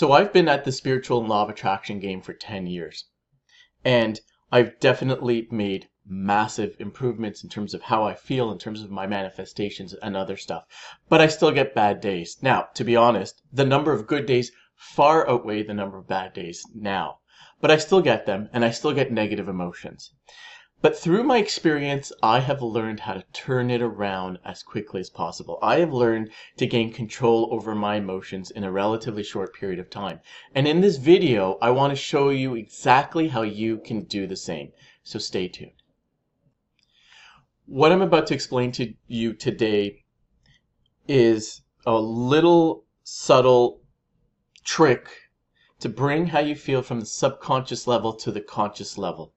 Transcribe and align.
So 0.00 0.12
I've 0.12 0.32
been 0.32 0.48
at 0.48 0.64
the 0.64 0.72
spiritual 0.72 1.22
law 1.22 1.42
of 1.42 1.50
attraction 1.50 2.00
game 2.00 2.22
for 2.22 2.32
10 2.32 2.66
years. 2.66 3.04
And 3.84 4.18
I've 4.50 4.80
definitely 4.80 5.46
made 5.50 5.90
massive 6.06 6.74
improvements 6.78 7.44
in 7.44 7.50
terms 7.50 7.74
of 7.74 7.82
how 7.82 8.04
I 8.04 8.14
feel, 8.14 8.50
in 8.50 8.56
terms 8.56 8.82
of 8.82 8.90
my 8.90 9.06
manifestations 9.06 9.92
and 9.92 10.16
other 10.16 10.38
stuff. 10.38 10.64
But 11.10 11.20
I 11.20 11.26
still 11.26 11.50
get 11.50 11.74
bad 11.74 12.00
days. 12.00 12.38
Now, 12.40 12.68
to 12.76 12.82
be 12.82 12.96
honest, 12.96 13.42
the 13.52 13.66
number 13.66 13.92
of 13.92 14.06
good 14.06 14.24
days 14.24 14.52
far 14.74 15.28
outweigh 15.28 15.64
the 15.64 15.74
number 15.74 15.98
of 15.98 16.08
bad 16.08 16.32
days 16.32 16.64
now. 16.74 17.18
But 17.60 17.70
I 17.70 17.76
still 17.76 18.00
get 18.00 18.24
them 18.24 18.48
and 18.54 18.64
I 18.64 18.70
still 18.70 18.94
get 18.94 19.12
negative 19.12 19.50
emotions. 19.50 20.14
But 20.82 20.96
through 20.96 21.24
my 21.24 21.36
experience, 21.36 22.10
I 22.22 22.40
have 22.40 22.62
learned 22.62 23.00
how 23.00 23.12
to 23.12 23.24
turn 23.34 23.70
it 23.70 23.82
around 23.82 24.38
as 24.46 24.62
quickly 24.62 25.00
as 25.00 25.10
possible. 25.10 25.58
I 25.60 25.78
have 25.80 25.92
learned 25.92 26.30
to 26.56 26.66
gain 26.66 26.90
control 26.90 27.50
over 27.52 27.74
my 27.74 27.96
emotions 27.96 28.50
in 28.50 28.64
a 28.64 28.72
relatively 28.72 29.22
short 29.22 29.52
period 29.54 29.78
of 29.78 29.90
time. 29.90 30.20
And 30.54 30.66
in 30.66 30.80
this 30.80 30.96
video, 30.96 31.58
I 31.60 31.68
want 31.68 31.90
to 31.90 31.96
show 31.96 32.30
you 32.30 32.54
exactly 32.54 33.28
how 33.28 33.42
you 33.42 33.76
can 33.76 34.04
do 34.04 34.26
the 34.26 34.36
same. 34.36 34.72
So 35.02 35.18
stay 35.18 35.48
tuned. 35.48 35.82
What 37.66 37.92
I'm 37.92 38.00
about 38.00 38.26
to 38.28 38.34
explain 38.34 38.72
to 38.72 38.94
you 39.06 39.34
today 39.34 40.04
is 41.06 41.60
a 41.84 42.00
little 42.00 42.86
subtle 43.04 43.82
trick 44.64 45.10
to 45.80 45.90
bring 45.90 46.28
how 46.28 46.40
you 46.40 46.54
feel 46.54 46.80
from 46.80 47.00
the 47.00 47.06
subconscious 47.06 47.86
level 47.86 48.14
to 48.14 48.32
the 48.32 48.40
conscious 48.40 48.96
level. 48.96 49.34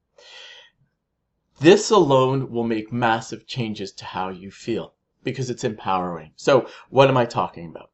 This 1.60 1.92
alone 1.92 2.52
will 2.52 2.64
make 2.64 2.92
massive 2.92 3.46
changes 3.46 3.92
to 3.94 4.06
how 4.06 4.30
you 4.30 4.50
feel 4.50 4.96
because 5.24 5.50
it's 5.50 5.64
empowering. 5.64 6.32
So, 6.36 6.68
what 6.90 7.10
am 7.10 7.18
I 7.18 7.26
talking 7.26 7.68
about? 7.70 7.92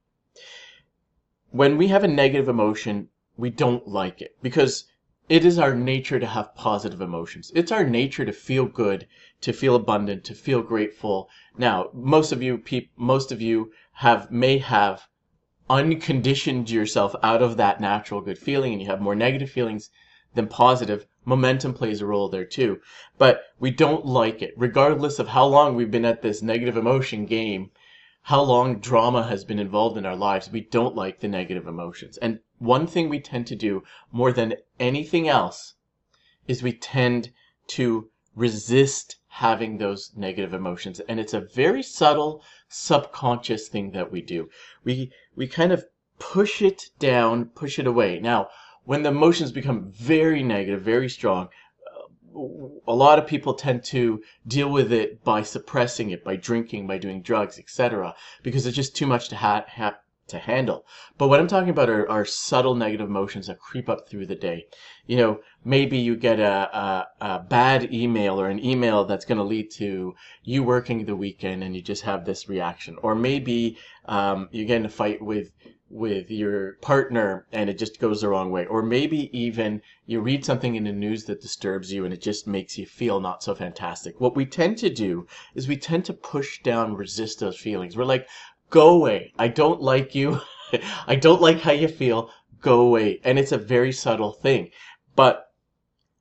When 1.51 1.77
we 1.77 1.87
have 1.87 2.03
a 2.03 2.07
negative 2.07 2.47
emotion, 2.47 3.09
we 3.35 3.49
don't 3.49 3.87
like 3.87 4.21
it 4.21 4.37
because 4.41 4.85
it 5.27 5.45
is 5.45 5.59
our 5.59 5.75
nature 5.75 6.19
to 6.19 6.25
have 6.25 6.55
positive 6.55 7.01
emotions. 7.01 7.51
It's 7.53 7.71
our 7.71 7.83
nature 7.83 8.25
to 8.25 8.31
feel 8.31 8.65
good, 8.65 9.07
to 9.41 9.53
feel 9.53 9.75
abundant, 9.75 10.23
to 10.25 10.33
feel 10.33 10.61
grateful. 10.61 11.29
Now, 11.57 11.89
most 11.93 12.31
of 12.31 12.41
you 12.41 12.57
peop- 12.57 12.91
most 12.95 13.31
of 13.31 13.41
you 13.41 13.71
have 13.93 14.31
may 14.31 14.57
have 14.57 15.07
unconditioned 15.69 16.69
yourself 16.69 17.13
out 17.21 17.41
of 17.41 17.57
that 17.57 17.79
natural 17.79 18.21
good 18.21 18.39
feeling 18.39 18.73
and 18.73 18.81
you 18.81 18.87
have 18.87 19.01
more 19.01 19.15
negative 19.15 19.51
feelings 19.51 19.91
than 20.35 20.47
positive 20.47 21.05
momentum 21.25 21.73
plays 21.73 22.01
a 22.01 22.05
role 22.05 22.29
there 22.29 22.45
too. 22.45 22.79
But 23.17 23.43
we 23.59 23.71
don't 23.71 24.05
like 24.05 24.41
it, 24.41 24.53
regardless 24.57 25.19
of 25.19 25.29
how 25.29 25.45
long 25.45 25.75
we've 25.75 25.91
been 25.91 26.05
at 26.05 26.21
this 26.21 26.41
negative 26.41 26.77
emotion 26.77 27.25
game, 27.25 27.71
how 28.23 28.41
long 28.41 28.79
drama 28.79 29.23
has 29.27 29.43
been 29.43 29.59
involved 29.59 29.97
in 29.97 30.05
our 30.05 30.15
lives. 30.15 30.51
We 30.51 30.61
don't 30.61 30.95
like 30.95 31.19
the 31.19 31.27
negative 31.27 31.67
emotions. 31.67 32.17
And 32.17 32.39
one 32.57 32.87
thing 32.87 33.09
we 33.09 33.19
tend 33.19 33.47
to 33.47 33.55
do 33.55 33.83
more 34.11 34.31
than 34.31 34.55
anything 34.79 35.27
else 35.27 35.75
is 36.47 36.61
we 36.61 36.73
tend 36.73 37.31
to 37.67 38.09
resist 38.35 39.17
having 39.27 39.77
those 39.77 40.11
negative 40.15 40.53
emotions. 40.53 40.99
And 41.01 41.19
it's 41.19 41.33
a 41.33 41.41
very 41.41 41.83
subtle, 41.83 42.43
subconscious 42.67 43.67
thing 43.67 43.91
that 43.91 44.11
we 44.11 44.21
do. 44.21 44.49
We, 44.83 45.11
we 45.35 45.47
kind 45.47 45.71
of 45.71 45.85
push 46.19 46.61
it 46.61 46.89
down, 46.99 47.45
push 47.45 47.79
it 47.79 47.87
away. 47.87 48.19
Now, 48.19 48.49
when 48.83 49.03
the 49.03 49.09
emotions 49.09 49.51
become 49.51 49.91
very 49.91 50.43
negative, 50.43 50.81
very 50.81 51.09
strong, 51.09 51.49
a 52.87 52.93
lot 52.93 53.19
of 53.19 53.27
people 53.27 53.53
tend 53.53 53.83
to 53.83 54.21
deal 54.47 54.69
with 54.69 54.93
it 54.93 55.23
by 55.23 55.41
suppressing 55.41 56.11
it, 56.11 56.23
by 56.23 56.35
drinking, 56.35 56.87
by 56.87 56.97
doing 56.97 57.21
drugs, 57.21 57.59
etc., 57.59 58.15
because 58.43 58.65
it's 58.65 58.75
just 58.75 58.95
too 58.95 59.07
much 59.07 59.29
to 59.29 59.35
ha-, 59.35 59.65
ha- 59.67 59.99
to 60.29 60.37
handle. 60.37 60.85
But 61.17 61.27
what 61.27 61.39
I'm 61.39 61.47
talking 61.47 61.69
about 61.69 61.89
are, 61.89 62.09
are, 62.09 62.25
subtle 62.25 62.75
negative 62.75 63.09
emotions 63.09 63.47
that 63.47 63.59
creep 63.59 63.89
up 63.89 64.07
through 64.07 64.27
the 64.27 64.35
day. 64.35 64.67
You 65.07 65.17
know, 65.17 65.39
maybe 65.65 65.97
you 65.97 66.15
get 66.15 66.39
a, 66.39 66.77
a, 66.77 67.07
a 67.19 67.39
bad 67.39 67.93
email 67.93 68.39
or 68.39 68.47
an 68.47 68.63
email 68.63 69.05
that's 69.05 69.25
going 69.25 69.39
to 69.39 69.43
lead 69.43 69.71
to 69.71 70.15
you 70.43 70.63
working 70.63 71.05
the 71.05 71.15
weekend 71.15 71.63
and 71.63 71.75
you 71.75 71.81
just 71.81 72.03
have 72.03 72.25
this 72.25 72.47
reaction. 72.47 72.97
Or 73.01 73.15
maybe 73.15 73.77
um, 74.05 74.49
you 74.51 74.65
get 74.65 74.77
in 74.77 74.85
a 74.85 74.89
fight 74.89 75.21
with 75.21 75.51
with 75.89 76.29
your 76.29 76.73
partner 76.81 77.47
and 77.51 77.69
it 77.69 77.77
just 77.77 77.99
goes 77.99 78.21
the 78.21 78.29
wrong 78.29 78.51
way. 78.51 78.65
Or 78.65 78.81
maybe 78.81 79.29
even 79.37 79.81
you 80.05 80.21
read 80.21 80.45
something 80.45 80.75
in 80.75 80.83
the 80.83 80.91
news 80.91 81.25
that 81.25 81.41
disturbs 81.41 81.91
you 81.91 82.05
and 82.05 82.13
it 82.13 82.21
just 82.21 82.47
makes 82.47 82.77
you 82.77 82.85
feel 82.85 83.19
not 83.19 83.43
so 83.43 83.55
fantastic. 83.55 84.19
What 84.19 84.35
we 84.35 84.45
tend 84.45 84.77
to 84.79 84.89
do 84.89 85.27
is 85.55 85.67
we 85.67 85.77
tend 85.77 86.05
to 86.05 86.13
push 86.13 86.61
down, 86.61 86.95
resist 86.95 87.39
those 87.39 87.57
feelings. 87.57 87.97
We're 87.97 88.05
like, 88.05 88.27
go 88.69 88.89
away. 88.89 89.33
I 89.39 89.47
don't 89.47 89.81
like 89.81 90.13
you. 90.13 90.41
I 91.07 91.15
don't 91.15 91.41
like 91.41 91.61
how 91.61 91.71
you 91.71 91.87
feel. 91.87 92.29
Go 92.61 92.81
away. 92.81 93.19
And 93.23 93.39
it's 93.39 93.51
a 93.51 93.57
very 93.57 93.91
subtle 93.91 94.33
thing. 94.33 94.69
But 95.15 95.45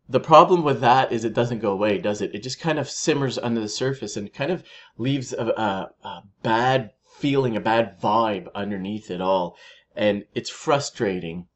the 0.09 0.21
problem 0.21 0.65
with 0.65 0.81
that 0.81 1.12
is 1.12 1.25
it 1.25 1.35
doesn't 1.35 1.59
go 1.59 1.73
away, 1.73 1.99
does 1.99 2.23
it? 2.23 2.35
It 2.35 2.43
just 2.43 2.61
kind 2.61 2.79
of 2.79 2.89
simmers 2.89 3.37
under 3.37 3.61
the 3.61 3.69
surface 3.69 4.17
and 4.17 4.33
kind 4.33 4.50
of 4.50 4.65
leaves 4.97 5.35
a, 5.35 5.47
a, 5.47 5.91
a 6.03 6.23
bad 6.43 6.93
feeling, 7.19 7.56
a 7.56 7.61
bad 7.61 8.01
vibe 8.01 8.49
underneath 8.55 9.11
it 9.11 9.21
all. 9.21 9.56
And 9.95 10.25
it's 10.34 10.51
frustrating, 10.51 11.47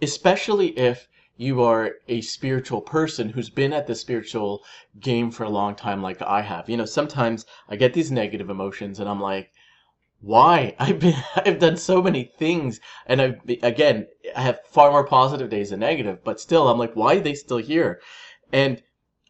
especially 0.00 0.78
if 0.78 1.08
you 1.36 1.62
are 1.62 1.92
a 2.08 2.20
spiritual 2.20 2.80
person 2.80 3.30
who's 3.30 3.50
been 3.50 3.72
at 3.72 3.86
the 3.86 3.94
spiritual 3.94 4.62
game 5.00 5.30
for 5.30 5.44
a 5.44 5.48
long 5.48 5.74
time, 5.74 6.02
like 6.02 6.20
I 6.20 6.42
have. 6.42 6.68
You 6.68 6.76
know, 6.76 6.84
sometimes 6.84 7.46
I 7.68 7.76
get 7.76 7.94
these 7.94 8.10
negative 8.10 8.50
emotions 8.50 9.00
and 9.00 9.08
I'm 9.08 9.20
like, 9.20 9.50
why? 10.20 10.76
I've 10.78 11.00
been, 11.00 11.16
I've 11.36 11.58
done 11.58 11.76
so 11.76 12.00
many 12.00 12.24
things, 12.38 12.80
and 13.06 13.20
I've 13.20 13.40
again, 13.62 14.06
I 14.36 14.42
have 14.42 14.60
far 14.64 14.90
more 14.90 15.04
positive 15.04 15.50
days 15.50 15.70
than 15.70 15.80
negative, 15.80 16.22
but 16.24 16.40
still, 16.40 16.68
I'm 16.68 16.78
like, 16.78 16.94
why 16.94 17.16
are 17.16 17.20
they 17.20 17.34
still 17.34 17.58
here? 17.58 18.00
And 18.52 18.82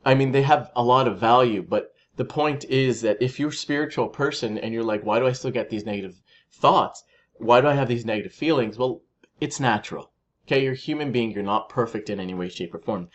I 0.05 0.15
mean, 0.15 0.33
they 0.33 0.43
have 0.43 0.71
a 0.77 0.83
lot 0.83 1.09
of 1.09 1.19
value, 1.19 1.63
but 1.63 1.92
the 2.17 2.25
point 2.25 2.65
is 2.65 3.01
that 3.01 3.21
if 3.21 3.41
you're 3.41 3.49
a 3.49 3.53
spiritual 3.53 4.09
person 4.09 4.59
and 4.59 4.75
you're 4.75 4.85
like, 4.85 5.03
why 5.03 5.19
do 5.19 5.27
I 5.27 5.33
still 5.33 5.51
get 5.51 5.71
these 5.71 5.87
negative 5.87 6.21
thoughts? 6.51 7.05
Why 7.39 7.61
do 7.61 7.69
I 7.69 7.75
have 7.75 7.89
these 7.89 8.05
negative 8.05 8.33
feelings? 8.33 8.77
Well, 8.77 9.03
it's 9.41 9.59
natural. 9.59 10.13
Okay, 10.47 10.63
you're 10.65 10.75
a 10.75 10.77
human 10.77 11.13
being. 11.13 11.31
You're 11.31 11.43
not 11.43 11.69
perfect 11.69 12.11
in 12.11 12.21
any 12.21 12.35
way, 12.35 12.49
shape, 12.49 12.75
or 12.75 12.79
form. 12.79 13.09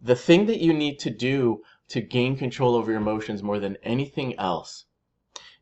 The 0.00 0.14
thing 0.14 0.46
that 0.46 0.60
you 0.60 0.74
need 0.74 0.98
to 1.00 1.10
do 1.10 1.62
to 1.88 2.00
gain 2.00 2.36
control 2.36 2.74
over 2.74 2.90
your 2.90 3.00
emotions 3.00 3.42
more 3.42 3.58
than 3.58 3.78
anything 3.82 4.38
else 4.38 4.84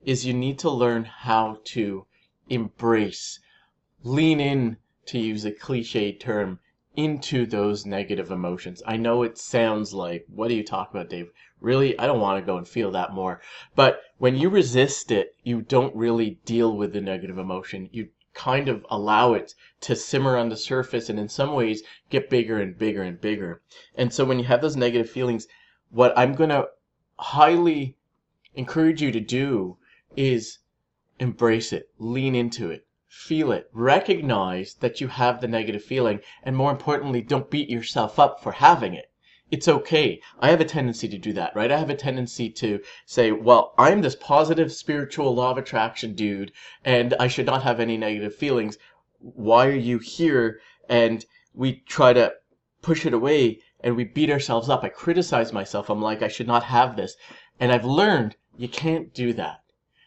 is 0.05 0.27
you 0.27 0.35
need 0.35 0.59
to 0.59 0.71
learn 0.71 1.05
how 1.05 1.59
to 1.65 2.07
embrace, 2.49 3.39
lean 4.03 4.41
in, 4.41 4.77
to 5.07 5.19
use 5.19 5.45
a 5.45 5.53
cliche 5.53 6.13
term, 6.13 6.59
into 6.95 7.47
those 7.47 7.87
negative 7.87 8.31
emotions. 8.31 8.83
I 8.87 8.97
know 8.97 9.23
it 9.23 9.39
sounds 9.39 9.95
like, 9.95 10.27
what 10.29 10.51
are 10.51 10.55
you 10.55 10.65
talking 10.65 11.01
about, 11.01 11.11
Dave? 11.11 11.31
Really, 11.61 11.99
I 11.99 12.07
don't 12.07 12.21
want 12.21 12.41
to 12.41 12.47
go 12.47 12.59
and 12.59 12.69
feel 12.69 12.91
that 12.91 13.13
more. 13.13 13.41
But 13.75 14.01
when 14.19 14.37
you 14.37 14.49
resist 14.49 15.11
it, 15.11 15.35
you 15.43 15.63
don't 15.63 15.95
really 15.97 16.39
deal 16.45 16.77
with 16.77 16.93
the 16.93 17.01
negative 17.01 17.39
emotion. 17.39 17.89
You 17.93 18.09
kind 18.35 18.69
of 18.69 18.85
allow 18.91 19.35
it 19.35 19.55
to 19.81 19.95
simmer 19.95 20.37
on 20.37 20.49
the 20.49 20.57
surface 20.57 21.09
and 21.09 21.19
in 21.19 21.29
some 21.29 21.55
ways 21.55 21.83
get 22.11 22.31
bigger 22.31 22.61
and 22.61 22.77
bigger 22.79 23.03
and 23.03 23.21
bigger. 23.21 23.63
And 23.95 24.13
so 24.13 24.25
when 24.25 24.39
you 24.39 24.45
have 24.47 24.61
those 24.61 24.77
negative 24.77 25.11
feelings, 25.11 25.47
what 25.91 26.17
I'm 26.17 26.35
going 26.35 26.51
to 26.51 26.69
highly 27.19 27.97
encourage 28.55 29.03
you 29.03 29.13
to 29.13 29.21
do 29.21 29.77
is 30.17 30.59
embrace 31.19 31.73
it, 31.73 31.91
lean 31.99 32.35
into 32.35 32.71
it, 32.71 32.87
Feel 33.15 33.53
it. 33.53 33.69
Recognize 33.75 34.73
that 34.81 35.03
you 35.03 35.09
have 35.09 35.43
the 35.43 35.47
negative 35.47 35.85
feeling. 35.85 36.21
And 36.43 36.57
more 36.57 36.71
importantly, 36.71 37.21
don't 37.21 37.51
beat 37.51 37.69
yourself 37.69 38.19
up 38.19 38.43
for 38.43 38.53
having 38.53 38.95
it. 38.95 39.11
It's 39.51 39.69
okay. 39.69 40.19
I 40.41 40.49
have 40.49 40.63
a 40.63 40.65
tendency 40.65 41.09
to 41.09 41.19
do 41.19 41.35
that, 41.35 41.55
right? 41.55 41.71
I 41.71 41.77
have 41.77 41.91
a 41.91 41.95
tendency 41.95 42.49
to 42.49 42.81
say, 43.05 43.31
well, 43.31 43.75
I'm 43.77 44.01
this 44.01 44.17
positive 44.17 44.73
spiritual 44.73 45.35
law 45.35 45.51
of 45.51 45.59
attraction 45.59 46.15
dude, 46.15 46.53
and 46.87 47.13
I 47.21 47.29
should 47.29 47.45
not 47.45 47.63
have 47.65 47.81
any 47.81 47.99
negative 47.99 48.35
feelings. 48.35 48.79
Why 49.19 49.67
are 49.67 49.73
you 49.73 49.99
here? 49.99 50.63
And 50.89 51.23
we 51.53 51.83
try 51.87 52.15
to 52.15 52.33
push 52.81 53.05
it 53.05 53.13
away 53.13 53.61
and 53.81 53.95
we 53.95 54.05
beat 54.05 54.31
ourselves 54.31 54.71
up. 54.71 54.83
I 54.83 54.89
criticize 54.89 55.53
myself. 55.53 55.91
I'm 55.91 56.01
like, 56.01 56.23
I 56.23 56.29
should 56.29 56.47
not 56.47 56.65
have 56.65 56.97
this. 56.97 57.15
And 57.61 57.73
I've 57.73 57.85
learned 57.85 58.37
you 58.57 58.69
can't 58.69 59.13
do 59.13 59.35
that 59.35 59.61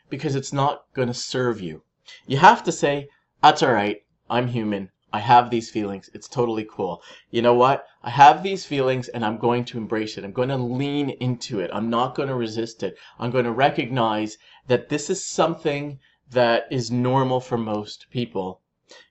because 0.09 0.35
it's 0.35 0.51
not 0.51 0.85
going 0.95 1.07
to 1.07 1.13
serve 1.13 1.61
you. 1.61 1.83
You 2.27 2.37
have 2.37 2.63
to 2.63 2.71
say, 2.71 3.09
that's 3.41 3.63
all 3.63 3.73
right. 3.73 4.01
I'm 4.29 4.47
human. 4.47 4.89
I 5.13 5.19
have 5.19 5.49
these 5.49 5.69
feelings. 5.69 6.09
It's 6.13 6.27
totally 6.27 6.67
cool. 6.69 7.01
You 7.31 7.41
know 7.41 7.53
what? 7.53 7.87
I 8.03 8.09
have 8.09 8.43
these 8.43 8.65
feelings 8.65 9.07
and 9.07 9.25
I'm 9.25 9.37
going 9.37 9.63
to 9.65 9.77
embrace 9.77 10.17
it. 10.17 10.25
I'm 10.25 10.33
going 10.33 10.49
to 10.49 10.57
lean 10.57 11.09
into 11.09 11.59
it. 11.61 11.71
I'm 11.73 11.89
not 11.89 12.15
going 12.15 12.27
to 12.27 12.35
resist 12.35 12.83
it. 12.83 12.97
I'm 13.17 13.31
going 13.31 13.45
to 13.45 13.51
recognize 13.51 14.37
that 14.67 14.89
this 14.89 15.09
is 15.09 15.25
something 15.25 15.99
that 16.31 16.65
is 16.69 16.91
normal 16.91 17.39
for 17.39 17.57
most 17.57 18.07
people. 18.09 18.61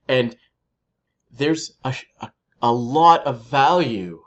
And 0.07 0.37
there's 1.33 1.73
a, 1.85 1.95
a, 2.21 2.31
a 2.61 2.73
lot 2.73 3.25
of 3.25 3.47
value 3.47 4.23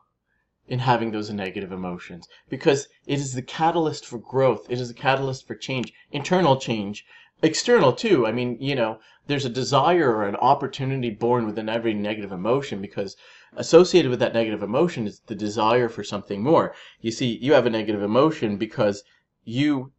in 0.68 0.80
having 0.80 1.12
those 1.12 1.30
negative 1.30 1.72
emotions 1.72 2.28
because 2.50 2.88
it 3.06 3.20
is 3.20 3.34
the 3.34 3.42
catalyst 3.42 4.06
for 4.06 4.18
growth. 4.18 4.66
It 4.70 4.80
is 4.82 4.88
the 4.88 4.94
catalyst 4.94 5.48
for 5.48 5.56
change, 5.56 5.94
internal 6.12 6.58
change, 6.58 7.06
external 7.42 7.94
too. 7.94 8.26
I 8.26 8.32
mean, 8.32 8.58
you 8.60 8.76
know, 8.76 9.00
there's 9.28 9.46
a 9.46 9.50
desire 9.50 10.16
or 10.16 10.24
an 10.24 10.36
opportunity 10.38 11.10
born 11.10 11.46
within 11.46 11.70
every 11.70 11.94
negative 11.94 12.32
emotion 12.32 12.82
because 12.82 13.16
associated 13.56 14.10
with 14.10 14.20
that 14.20 14.34
negative 14.34 14.64
emotion 14.64 15.06
is 15.06 15.22
the 15.28 15.36
desire 15.36 15.90
for 15.90 16.04
something 16.04 16.42
more. 16.42 16.74
You 17.02 17.12
see, 17.12 17.38
you 17.38 17.54
have 17.54 17.66
a 17.66 17.70
negative 17.70 18.02
emotion 18.02 18.58
because 18.58 19.04
you 19.44 19.92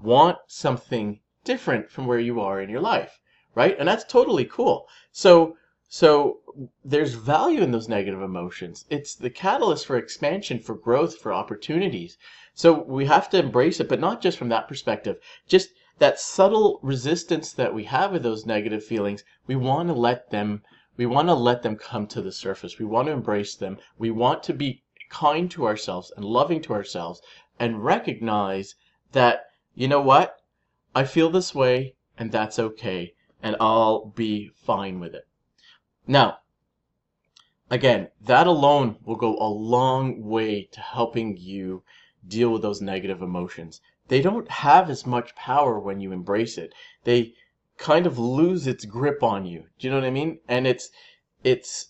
want 0.00 0.38
something 0.46 1.20
different 1.44 1.90
from 1.90 2.06
where 2.06 2.18
you 2.18 2.40
are 2.40 2.60
in 2.60 2.70
your 2.70 2.80
life, 2.80 3.18
right? 3.54 3.76
And 3.78 3.88
that's 3.88 4.04
totally 4.04 4.44
cool. 4.44 4.86
So, 5.12 5.56
so 5.88 6.40
there's 6.84 7.14
value 7.14 7.60
in 7.60 7.70
those 7.70 7.88
negative 7.88 8.22
emotions. 8.22 8.84
It's 8.90 9.14
the 9.14 9.30
catalyst 9.30 9.86
for 9.86 9.96
expansion, 9.96 10.58
for 10.58 10.74
growth, 10.74 11.18
for 11.18 11.32
opportunities. 11.32 12.16
So 12.54 12.82
we 12.82 13.06
have 13.06 13.28
to 13.30 13.38
embrace 13.38 13.80
it, 13.80 13.88
but 13.88 14.00
not 14.00 14.22
just 14.22 14.38
from 14.38 14.48
that 14.50 14.68
perspective. 14.68 15.18
Just 15.46 15.70
that 15.98 16.18
subtle 16.18 16.80
resistance 16.82 17.52
that 17.52 17.72
we 17.72 17.84
have 17.84 18.12
with 18.12 18.22
those 18.22 18.46
negative 18.46 18.84
feelings, 18.84 19.24
we 19.46 19.54
want 19.54 19.88
to 19.88 19.94
let 19.94 20.30
them 20.30 20.62
we 20.96 21.06
want 21.06 21.28
to 21.28 21.34
let 21.34 21.62
them 21.62 21.76
come 21.76 22.06
to 22.06 22.22
the 22.22 22.30
surface. 22.30 22.78
We 22.78 22.84
want 22.84 23.06
to 23.06 23.12
embrace 23.12 23.56
them. 23.56 23.78
We 23.98 24.12
want 24.12 24.44
to 24.44 24.54
be 24.54 24.82
kind 25.08 25.50
to 25.50 25.66
ourselves 25.66 26.12
and 26.16 26.24
loving 26.24 26.60
to 26.62 26.72
ourselves 26.72 27.20
and 27.58 27.84
recognize 27.84 28.76
that 29.12 29.46
you 29.74 29.88
know 29.88 30.00
what? 30.00 30.40
I 30.94 31.04
feel 31.04 31.30
this 31.30 31.54
way 31.54 31.94
and 32.16 32.30
that's 32.30 32.58
okay 32.58 33.14
and 33.42 33.56
I'll 33.60 34.06
be 34.06 34.50
fine 34.54 35.00
with 35.00 35.14
it. 35.14 35.26
Now, 36.06 36.38
again, 37.70 38.08
that 38.20 38.46
alone 38.46 38.96
will 39.04 39.16
go 39.16 39.36
a 39.38 39.48
long 39.48 40.22
way 40.22 40.68
to 40.72 40.80
helping 40.80 41.36
you 41.36 41.82
deal 42.26 42.50
with 42.50 42.62
those 42.62 42.80
negative 42.80 43.20
emotions 43.20 43.80
they 44.08 44.20
don't 44.20 44.50
have 44.50 44.90
as 44.90 45.06
much 45.06 45.34
power 45.34 45.78
when 45.78 46.00
you 46.00 46.12
embrace 46.12 46.58
it. 46.58 46.74
They 47.04 47.34
kind 47.78 48.06
of 48.06 48.18
lose 48.18 48.66
its 48.66 48.84
grip 48.84 49.22
on 49.22 49.46
you. 49.46 49.64
Do 49.78 49.86
you 49.86 49.90
know 49.90 49.98
what 49.98 50.06
I 50.06 50.10
mean? 50.10 50.40
And 50.48 50.66
it's 50.66 50.90
it's 51.42 51.88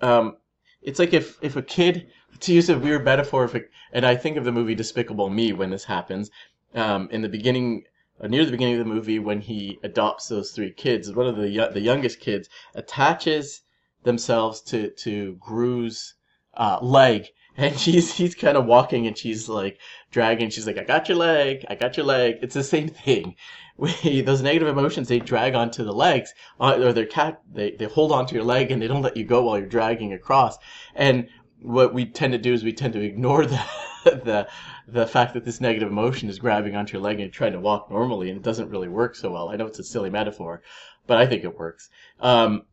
um 0.00 0.36
it's 0.82 0.98
like 0.98 1.12
if 1.12 1.38
if 1.42 1.56
a 1.56 1.62
kid 1.62 2.08
to 2.40 2.52
use 2.52 2.68
a 2.68 2.78
weird 2.78 3.04
metaphor 3.04 3.44
if 3.44 3.54
it, 3.54 3.70
and 3.92 4.04
I 4.06 4.16
think 4.16 4.36
of 4.36 4.44
the 4.44 4.52
movie 4.52 4.74
Despicable 4.74 5.30
Me 5.30 5.52
when 5.52 5.70
this 5.70 5.84
happens. 5.84 6.30
Um, 6.74 7.08
in 7.10 7.22
the 7.22 7.28
beginning 7.28 7.84
uh, 8.20 8.28
near 8.28 8.44
the 8.44 8.52
beginning 8.52 8.74
of 8.74 8.86
the 8.86 8.94
movie 8.94 9.18
when 9.18 9.40
he 9.40 9.78
adopts 9.82 10.28
those 10.28 10.52
three 10.52 10.72
kids, 10.72 11.12
one 11.12 11.26
of 11.26 11.36
the 11.36 11.70
the 11.72 11.80
youngest 11.80 12.20
kids 12.20 12.48
attaches 12.74 13.62
themselves 14.02 14.60
to 14.62 14.90
to 14.90 15.36
Gru's 15.40 16.14
uh, 16.54 16.78
leg 16.82 17.28
and 17.56 17.78
she's 17.78 18.12
he's 18.12 18.34
kind 18.34 18.56
of 18.56 18.66
walking 18.66 19.06
and 19.06 19.16
she's 19.16 19.48
like 19.48 19.78
dragging. 20.10 20.50
She's 20.50 20.66
like 20.66 20.78
i 20.78 20.84
got 20.84 21.08
your 21.08 21.18
leg. 21.18 21.64
I 21.68 21.74
got 21.74 21.96
your 21.96 22.06
leg. 22.06 22.38
It's 22.42 22.54
the 22.54 22.64
same 22.64 22.88
thing. 22.88 23.36
We, 23.80 24.20
those 24.20 24.42
negative 24.42 24.68
emotions 24.68 25.08
they 25.08 25.20
drag 25.20 25.54
onto 25.54 25.84
the 25.84 25.94
legs 25.94 26.34
uh, 26.60 26.78
or 26.82 26.92
their 26.92 27.06
cat 27.06 27.40
they, 27.50 27.70
they 27.70 27.86
hold 27.86 28.12
onto 28.12 28.34
your 28.34 28.44
leg 28.44 28.70
and 28.70 28.82
they 28.82 28.86
don't 28.86 29.00
let 29.00 29.16
you 29.16 29.24
go 29.24 29.42
while 29.42 29.56
you're 29.56 29.66
dragging 29.66 30.12
across. 30.12 30.58
And 30.94 31.28
what 31.62 31.94
we 31.94 32.04
tend 32.04 32.34
to 32.34 32.38
do 32.38 32.52
is 32.52 32.62
we 32.62 32.74
tend 32.74 32.92
to 32.92 33.00
ignore 33.00 33.46
the 33.54 33.62
the 34.04 34.48
the 34.86 35.06
fact 35.06 35.32
that 35.32 35.46
this 35.46 35.62
negative 35.62 35.88
emotion 35.88 36.28
is 36.28 36.38
grabbing 36.38 36.76
onto 36.76 36.98
your 36.98 37.02
leg 37.02 37.20
and 37.20 37.32
trying 37.32 37.52
to 37.52 37.60
walk 37.60 37.90
normally 37.90 38.28
and 38.28 38.36
it 38.36 38.42
doesn't 38.42 38.68
really 38.68 38.88
work 38.88 39.16
so 39.16 39.30
well. 39.30 39.48
I 39.48 39.56
know 39.56 39.66
it's 39.66 39.78
a 39.78 39.84
silly 39.84 40.10
metaphor 40.10 40.60
but 41.06 41.16
i 41.16 41.26
think 41.26 41.42
it 41.42 41.58
works. 41.58 41.88
Um, 42.20 42.64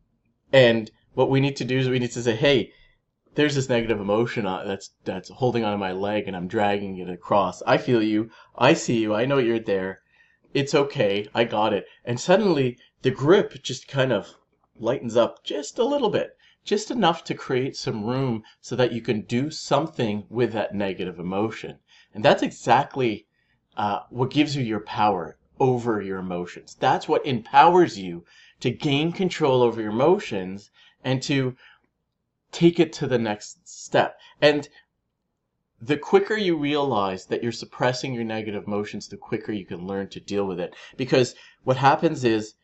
and 0.52 0.90
what 1.14 1.30
we 1.30 1.40
need 1.40 1.56
to 1.56 1.64
do 1.64 1.78
is 1.78 1.88
we 1.88 1.98
need 1.98 2.12
to 2.12 2.22
say 2.22 2.36
hey 2.36 2.72
there's 3.38 3.54
this 3.54 3.68
negative 3.68 4.00
emotion 4.00 4.44
that's 4.46 4.90
that's 5.04 5.28
holding 5.28 5.64
onto 5.64 5.78
my 5.78 5.92
leg 5.92 6.26
and 6.26 6.36
I'm 6.36 6.48
dragging 6.48 6.98
it 6.98 7.08
across. 7.08 7.62
I 7.68 7.78
feel 7.78 8.02
you. 8.02 8.30
I 8.56 8.74
see 8.74 8.98
you. 8.98 9.14
I 9.14 9.26
know 9.26 9.38
you're 9.38 9.60
there. 9.60 10.00
It's 10.54 10.74
okay. 10.74 11.28
I 11.32 11.44
got 11.44 11.72
it. 11.72 11.86
And 12.04 12.18
suddenly 12.18 12.78
the 13.02 13.12
grip 13.12 13.62
just 13.62 13.86
kind 13.86 14.12
of 14.12 14.34
lightens 14.76 15.16
up 15.16 15.44
just 15.44 15.78
a 15.78 15.84
little 15.84 16.10
bit, 16.10 16.36
just 16.64 16.90
enough 16.90 17.22
to 17.24 17.34
create 17.34 17.76
some 17.76 18.04
room 18.04 18.42
so 18.60 18.74
that 18.74 18.90
you 18.90 19.00
can 19.00 19.20
do 19.20 19.52
something 19.52 20.24
with 20.28 20.52
that 20.54 20.74
negative 20.74 21.20
emotion. 21.20 21.78
And 22.12 22.24
that's 22.24 22.42
exactly 22.42 23.28
uh, 23.76 24.00
what 24.10 24.30
gives 24.30 24.56
you 24.56 24.64
your 24.64 24.80
power 24.80 25.38
over 25.60 26.02
your 26.02 26.18
emotions. 26.18 26.76
That's 26.80 27.06
what 27.06 27.24
empowers 27.24 28.00
you 28.00 28.24
to 28.58 28.72
gain 28.72 29.12
control 29.12 29.62
over 29.62 29.80
your 29.80 29.92
emotions 29.92 30.72
and 31.04 31.22
to 31.22 31.56
take 32.52 32.80
it 32.80 32.92
to 32.94 33.06
the 33.06 33.18
next 33.18 33.68
step. 33.68 34.18
And 34.40 34.68
the 35.80 35.96
quicker 35.96 36.36
you 36.36 36.56
realize 36.56 37.26
that 37.26 37.42
you're 37.42 37.52
suppressing 37.52 38.14
your 38.14 38.24
negative 38.24 38.66
emotions, 38.66 39.08
the 39.08 39.16
quicker 39.16 39.52
you 39.52 39.64
can 39.64 39.86
learn 39.86 40.08
to 40.08 40.20
deal 40.20 40.46
with 40.46 40.58
it. 40.58 40.74
Because 40.96 41.34
what 41.62 41.76
happens 41.76 42.24
is, 42.24 42.54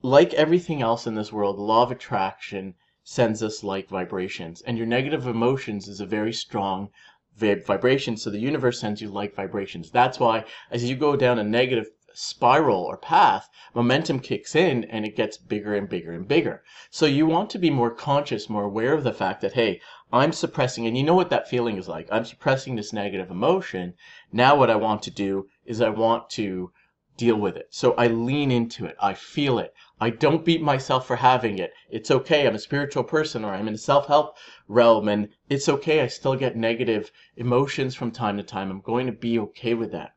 like 0.00 0.32
everything 0.34 0.82
else 0.82 1.06
in 1.06 1.14
this 1.14 1.32
world, 1.32 1.58
law 1.58 1.82
of 1.82 1.90
attraction 1.90 2.74
sends 3.04 3.42
us 3.42 3.62
like 3.62 3.88
vibrations. 3.88 4.62
And 4.62 4.78
your 4.78 4.86
negative 4.86 5.26
emotions 5.26 5.88
is 5.88 6.00
a 6.00 6.06
very 6.06 6.32
strong 6.32 6.88
vibration. 7.36 8.16
So 8.16 8.30
the 8.30 8.38
universe 8.38 8.80
sends 8.80 9.00
you 9.00 9.08
like 9.08 9.34
vibrations. 9.34 9.90
That's 9.90 10.18
why 10.18 10.44
as 10.70 10.88
you 10.88 10.96
go 10.96 11.16
down 11.16 11.38
a 11.38 11.44
negative 11.44 11.90
spiral 12.14 12.82
or 12.82 12.96
path, 12.96 13.48
momentum 13.74 14.20
kicks 14.20 14.54
in 14.54 14.84
and 14.84 15.04
it 15.04 15.16
gets 15.16 15.36
bigger 15.36 15.74
and 15.74 15.88
bigger 15.88 16.12
and 16.12 16.28
bigger. 16.28 16.62
So 16.90 17.06
you 17.06 17.26
want 17.26 17.50
to 17.50 17.58
be 17.58 17.70
more 17.70 17.90
conscious, 17.90 18.48
more 18.48 18.64
aware 18.64 18.92
of 18.92 19.04
the 19.04 19.12
fact 19.12 19.40
that, 19.40 19.54
hey, 19.54 19.80
I'm 20.12 20.32
suppressing, 20.32 20.86
and 20.86 20.96
you 20.96 21.02
know 21.02 21.14
what 21.14 21.30
that 21.30 21.48
feeling 21.48 21.78
is 21.78 21.88
like. 21.88 22.08
I'm 22.12 22.24
suppressing 22.24 22.76
this 22.76 22.92
negative 22.92 23.30
emotion. 23.30 23.94
Now 24.30 24.54
what 24.54 24.70
I 24.70 24.76
want 24.76 25.02
to 25.04 25.10
do 25.10 25.48
is 25.64 25.80
I 25.80 25.88
want 25.88 26.28
to 26.30 26.70
deal 27.16 27.36
with 27.36 27.56
it. 27.56 27.68
So 27.70 27.92
I 27.94 28.08
lean 28.08 28.50
into 28.50 28.84
it. 28.84 28.96
I 29.00 29.14
feel 29.14 29.58
it. 29.58 29.74
I 30.00 30.10
don't 30.10 30.44
beat 30.44 30.60
myself 30.60 31.06
for 31.06 31.16
having 31.16 31.58
it. 31.58 31.72
It's 31.90 32.10
okay. 32.10 32.46
I'm 32.46 32.54
a 32.54 32.58
spiritual 32.58 33.04
person 33.04 33.44
or 33.44 33.54
I'm 33.54 33.68
in 33.68 33.74
the 33.74 33.78
self-help 33.78 34.36
realm 34.66 35.08
and 35.08 35.28
it's 35.48 35.68
okay. 35.68 36.00
I 36.00 36.08
still 36.08 36.36
get 36.36 36.56
negative 36.56 37.12
emotions 37.36 37.94
from 37.94 38.10
time 38.10 38.36
to 38.36 38.42
time. 38.42 38.70
I'm 38.70 38.80
going 38.80 39.06
to 39.06 39.12
be 39.12 39.38
okay 39.38 39.74
with 39.74 39.92
that. 39.92 40.12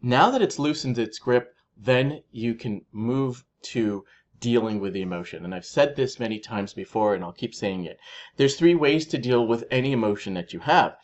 Now 0.00 0.30
that 0.30 0.42
it's 0.42 0.60
loosened 0.60 0.96
its 0.96 1.18
grip, 1.18 1.54
then 1.76 2.22
you 2.30 2.54
can 2.54 2.84
move 2.92 3.44
to 3.62 4.04
dealing 4.38 4.78
with 4.78 4.92
the 4.92 5.02
emotion. 5.02 5.44
And 5.44 5.52
I've 5.52 5.64
said 5.64 5.96
this 5.96 6.20
many 6.20 6.38
times 6.38 6.72
before, 6.72 7.14
and 7.14 7.24
I'll 7.24 7.32
keep 7.32 7.52
saying 7.52 7.84
it. 7.84 7.98
There's 8.36 8.56
three 8.56 8.76
ways 8.76 9.06
to 9.06 9.18
deal 9.18 9.44
with 9.44 9.64
any 9.70 9.90
emotion 9.90 10.34
that 10.34 10.52
you 10.52 10.60
have. 10.60 10.96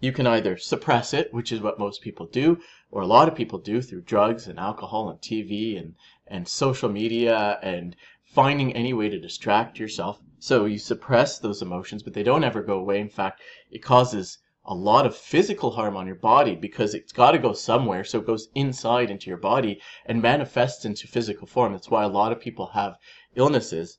You 0.00 0.12
can 0.12 0.26
either 0.26 0.58
suppress 0.58 1.14
it, 1.14 1.32
which 1.32 1.50
is 1.50 1.62
what 1.62 1.78
most 1.78 2.02
people 2.02 2.26
do, 2.26 2.60
or 2.90 3.00
a 3.00 3.06
lot 3.06 3.28
of 3.28 3.34
people 3.34 3.58
do 3.58 3.80
through 3.80 4.02
drugs 4.02 4.46
and 4.46 4.58
alcohol 4.58 5.08
and 5.08 5.18
TV 5.20 5.78
and, 5.78 5.94
and 6.26 6.46
social 6.46 6.90
media 6.90 7.58
and 7.62 7.96
finding 8.22 8.74
any 8.74 8.92
way 8.92 9.08
to 9.08 9.18
distract 9.18 9.78
yourself. 9.78 10.20
So 10.38 10.66
you 10.66 10.78
suppress 10.78 11.38
those 11.38 11.62
emotions, 11.62 12.02
but 12.02 12.12
they 12.12 12.22
don't 12.22 12.44
ever 12.44 12.62
go 12.62 12.78
away. 12.78 13.00
In 13.00 13.08
fact, 13.08 13.40
it 13.70 13.82
causes 13.82 14.38
a 14.64 14.74
lot 14.74 15.06
of 15.06 15.16
physical 15.16 15.70
harm 15.70 15.96
on 15.96 16.06
your 16.06 16.16
body 16.16 16.54
because 16.54 16.94
it's 16.94 17.12
got 17.12 17.32
to 17.32 17.38
go 17.38 17.52
somewhere. 17.52 18.04
So 18.04 18.18
it 18.18 18.26
goes 18.26 18.48
inside 18.54 19.10
into 19.10 19.28
your 19.28 19.38
body 19.38 19.80
and 20.06 20.20
manifests 20.22 20.84
into 20.84 21.08
physical 21.08 21.46
form. 21.46 21.72
That's 21.72 21.90
why 21.90 22.04
a 22.04 22.08
lot 22.08 22.32
of 22.32 22.40
people 22.40 22.66
have 22.68 22.96
illnesses. 23.34 23.98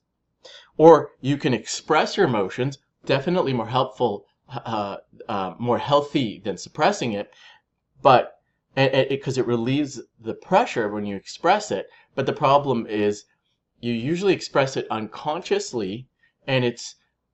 Or 0.77 1.11
you 1.21 1.37
can 1.37 1.53
express 1.53 2.17
your 2.17 2.25
emotions, 2.25 2.77
definitely 3.05 3.53
more 3.53 3.67
helpful, 3.67 4.25
uh, 4.49 4.97
uh, 5.27 5.53
more 5.59 5.77
healthy 5.77 6.41
than 6.43 6.57
suppressing 6.57 7.13
it, 7.13 7.31
but 8.01 8.39
because 8.75 9.37
it, 9.37 9.41
it 9.41 9.47
relieves 9.47 10.01
the 10.19 10.33
pressure 10.33 10.89
when 10.89 11.05
you 11.05 11.15
express 11.15 11.71
it. 11.71 11.87
But 12.15 12.25
the 12.25 12.33
problem 12.33 12.87
is 12.87 13.25
you 13.81 13.93
usually 13.93 14.33
express 14.33 14.77
it 14.77 14.87
unconsciously 14.89 16.07
and 16.47 16.65
it 16.65 16.81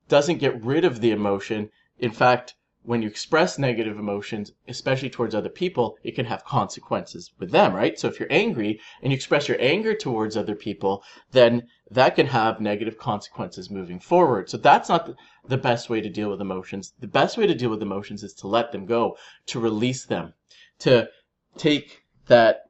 doesn't 0.09 0.39
get 0.39 0.63
rid 0.63 0.83
of 0.83 1.01
the 1.01 1.11
emotion. 1.11 1.69
In 1.99 2.11
fact, 2.11 2.55
when 2.87 3.01
you 3.01 3.09
express 3.09 3.59
negative 3.59 3.99
emotions, 3.99 4.53
especially 4.69 5.09
towards 5.09 5.35
other 5.35 5.49
people, 5.49 5.97
it 6.05 6.15
can 6.15 6.25
have 6.25 6.45
consequences 6.45 7.33
with 7.37 7.51
them, 7.51 7.73
right? 7.75 7.99
So 7.99 8.07
if 8.07 8.17
you're 8.17 8.31
angry 8.31 8.79
and 9.01 9.11
you 9.11 9.15
express 9.17 9.49
your 9.49 9.57
anger 9.59 9.93
towards 9.93 10.37
other 10.37 10.55
people, 10.55 11.03
then 11.31 11.67
that 11.91 12.15
can 12.15 12.27
have 12.27 12.61
negative 12.61 12.97
consequences 12.97 13.69
moving 13.69 13.99
forward. 13.99 14.49
So 14.49 14.55
that's 14.55 14.87
not 14.87 15.13
the 15.45 15.57
best 15.57 15.89
way 15.89 15.99
to 15.99 16.07
deal 16.07 16.29
with 16.29 16.39
emotions. 16.39 16.93
The 17.01 17.07
best 17.07 17.37
way 17.37 17.45
to 17.45 17.53
deal 17.53 17.71
with 17.71 17.81
emotions 17.81 18.23
is 18.23 18.33
to 18.35 18.47
let 18.47 18.71
them 18.71 18.85
go, 18.85 19.17
to 19.47 19.59
release 19.59 20.05
them, 20.05 20.33
to 20.79 21.09
take 21.57 22.05
that 22.27 22.61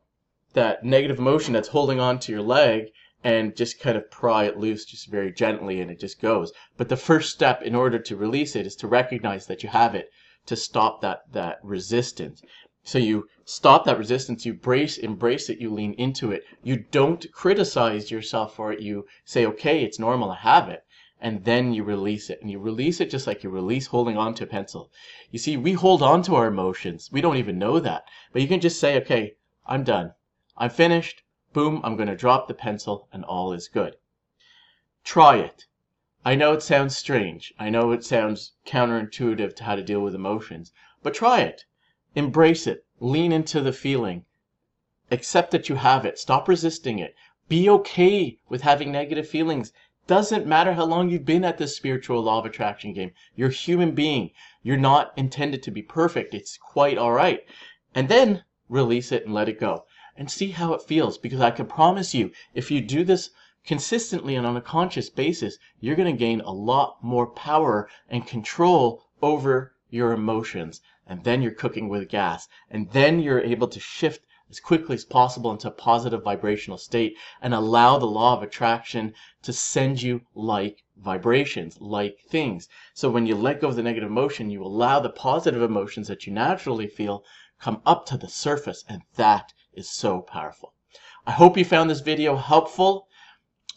that 0.54 0.84
negative 0.84 1.20
emotion 1.20 1.54
that's 1.54 1.68
holding 1.68 2.00
on 2.00 2.18
to 2.18 2.32
your 2.32 2.42
leg 2.42 2.88
and 3.24 3.56
just 3.56 3.80
kind 3.80 3.98
of 3.98 4.12
pry 4.12 4.44
it 4.44 4.58
loose 4.58 4.86
just 4.86 5.08
very 5.08 5.32
gently 5.32 5.82
and 5.82 5.90
it 5.90 6.00
just 6.00 6.22
goes. 6.22 6.52
But 6.78 6.90
the 6.90 6.96
first 6.96 7.32
step 7.32 7.62
in 7.62 7.74
order 7.74 8.00
to 8.00 8.16
release 8.16 8.56
it 8.56 8.68
is 8.68 8.76
to 8.78 8.88
recognize 8.88 9.48
that 9.48 9.64
you 9.64 9.70
have 9.70 9.96
it, 9.96 10.10
to 10.46 10.56
stop 10.56 11.02
that, 11.02 11.32
that 11.34 11.58
resistance. 11.64 12.42
So 12.84 13.00
you 13.00 13.28
stop 13.44 13.84
that 13.86 13.98
resistance, 13.98 14.46
you 14.46 14.54
brace, 14.54 14.98
embrace 14.98 15.50
it, 15.50 15.60
you 15.60 15.74
lean 15.74 15.94
into 15.96 16.32
it. 16.32 16.44
You 16.64 16.86
don't 16.92 17.26
criticize 17.34 18.12
yourself 18.12 18.56
for 18.56 18.72
it. 18.72 18.80
You 18.80 19.06
say, 19.26 19.46
okay, 19.46 19.84
it's 19.84 20.00
normal, 20.00 20.32
I 20.32 20.38
have 20.38 20.70
it. 20.70 20.84
And 21.20 21.44
then 21.44 21.74
you 21.74 21.84
release 21.84 22.30
it. 22.30 22.40
And 22.42 22.52
you 22.52 22.60
release 22.60 23.02
it 23.02 23.10
just 23.10 23.28
like 23.28 23.44
you 23.44 23.50
release 23.50 23.88
holding 23.88 24.16
on 24.16 24.36
to 24.36 24.44
a 24.44 24.48
pencil. 24.48 24.92
You 25.32 25.40
see, 25.40 25.58
we 25.58 25.74
hold 25.74 26.02
on 26.02 26.22
to 26.24 26.36
our 26.36 26.48
emotions. 26.48 27.10
We 27.12 27.20
don't 27.20 27.38
even 27.38 27.58
know 27.58 27.80
that. 27.80 28.06
But 28.32 28.42
you 28.42 28.48
can 28.48 28.62
just 28.62 28.80
say, 28.80 28.96
okay, 29.02 29.36
I'm 29.66 29.84
done. 29.84 30.14
I'm 30.56 30.70
finished. 30.70 31.24
Boom, 31.58 31.82
I'm 31.84 31.96
going 31.96 32.08
to 32.08 32.16
drop 32.16 32.48
the 32.48 32.54
pencil 32.54 33.08
and 33.12 33.26
all 33.26 33.52
is 33.52 33.68
good. 33.68 33.96
Try 35.04 35.38
it. 35.38 35.66
I 36.24 36.36
know 36.36 36.54
it 36.54 36.62
sounds 36.62 36.96
strange. 36.96 37.52
I 37.58 37.72
know 37.72 37.92
it 37.94 38.06
sounds 38.06 38.52
counterintuitive 38.68 39.56
to 39.56 39.64
how 39.64 39.76
to 39.76 39.82
deal 39.82 40.02
with 40.02 40.14
emotions, 40.14 40.72
but 41.02 41.16
try 41.16 41.42
it. 41.42 41.66
Embrace 42.14 42.68
it. 42.68 42.86
Lean 43.00 43.32
into 43.32 43.60
the 43.60 43.74
feeling. 43.74 44.26
Accept 45.10 45.50
that 45.50 45.68
you 45.68 45.78
have 45.78 46.06
it. 46.06 46.20
Stop 46.20 46.48
resisting 46.48 47.00
it. 47.00 47.16
Be 47.50 47.68
okay 47.72 48.38
with 48.48 48.62
having 48.62 48.92
negative 48.92 49.28
feelings. 49.28 49.74
Doesn't 50.06 50.46
matter 50.46 50.74
how 50.74 50.86
long 50.86 51.10
you've 51.10 51.26
been 51.26 51.44
at 51.44 51.58
this 51.58 51.76
spiritual 51.76 52.22
law 52.22 52.38
of 52.38 52.46
attraction 52.46 52.94
game. 52.94 53.14
You're 53.36 53.50
a 53.50 53.52
human 53.52 53.96
being. 53.96 54.30
You're 54.62 54.78
not 54.78 55.12
intended 55.18 55.64
to 55.64 55.72
be 55.72 55.82
perfect. 55.82 56.36
It's 56.36 56.56
quite 56.56 57.00
all 57.00 57.14
right. 57.14 57.44
And 57.96 58.10
then 58.10 58.44
release 58.70 59.12
it 59.12 59.26
and 59.26 59.34
let 59.34 59.50
it 59.50 59.60
go 59.60 59.87
and 60.18 60.32
see 60.32 60.52
how 60.52 60.74
it 60.74 60.82
feels 60.82 61.18
because 61.18 61.40
I 61.40 61.52
can 61.52 61.68
promise 61.68 62.14
you 62.14 62.32
if 62.54 62.72
you 62.72 62.82
do 62.82 63.04
this 63.04 63.30
consistently 63.64 64.36
and 64.36 64.48
on 64.48 64.58
a 64.58 64.62
conscious 64.62 65.10
basis, 65.10 65.58
you're 65.80 65.96
going 65.96 66.12
to 66.12 66.18
gain 66.18 66.42
a 66.42 66.52
lot 66.52 67.04
more 67.04 67.28
power 67.28 67.88
and 68.10 68.26
control 68.26 69.04
over 69.22 69.74
your 69.90 70.14
emotions. 70.14 70.82
And 71.06 71.24
then 71.24 71.42
you're 71.42 71.52
cooking 71.52 71.88
with 71.88 72.10
gas. 72.10 72.48
And 72.72 72.90
then 72.92 73.20
you're 73.20 73.42
able 73.42 73.68
to 73.68 73.80
shift 73.80 74.26
as 74.50 74.60
quickly 74.60 74.96
as 74.96 75.06
possible 75.06 75.52
into 75.52 75.68
a 75.68 75.72
positive 75.72 76.24
vibrational 76.24 76.78
state 76.78 77.18
and 77.42 77.54
allow 77.54 77.98
the 77.98 78.06
law 78.06 78.36
of 78.36 78.42
attraction 78.42 79.14
to 79.44 79.52
send 79.52 80.02
you 80.02 80.22
like 80.34 80.84
vibrations, 80.96 81.80
like 81.82 82.20
things. 82.30 82.70
So 82.94 83.10
when 83.10 83.26
you 83.26 83.36
let 83.36 83.62
go 83.62 83.68
of 83.68 83.76
the 83.76 83.84
negative 83.84 84.10
emotion, 84.10 84.50
you 84.50 84.64
allow 84.64 85.00
the 85.00 85.10
positive 85.10 85.62
emotions 85.62 86.08
that 86.08 86.26
you 86.26 86.34
naturally 86.34 86.88
feel 86.88 87.24
come 87.60 87.82
up 87.86 88.06
to 88.06 88.18
the 88.18 88.30
surface 88.30 88.86
and 88.88 89.02
that 89.16 89.54
is 89.78 89.90
so 89.90 90.22
powerful. 90.22 90.74
I 91.26 91.32
hope 91.32 91.58
you 91.58 91.66
found 91.66 91.90
this 91.90 92.02
video 92.02 92.36
helpful. 92.36 93.08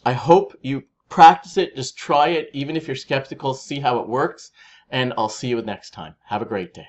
I 0.03 0.13
hope 0.13 0.55
you 0.61 0.83
practice 1.09 1.57
it, 1.57 1.75
just 1.75 1.97
try 1.97 2.29
it, 2.29 2.49
even 2.53 2.75
if 2.75 2.87
you're 2.87 2.95
skeptical, 2.95 3.53
see 3.53 3.79
how 3.79 3.99
it 3.99 4.07
works, 4.07 4.51
and 4.89 5.13
I'll 5.17 5.29
see 5.29 5.49
you 5.49 5.61
next 5.61 5.91
time. 5.91 6.15
Have 6.25 6.41
a 6.41 6.45
great 6.45 6.73
day. 6.73 6.87